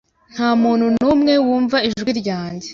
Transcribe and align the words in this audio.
nta 0.33 0.49
muntu 0.61 0.85
numwe 0.95 1.33
wumva 1.45 1.77
ijwi 1.87 2.11
ryanjye 2.19 2.67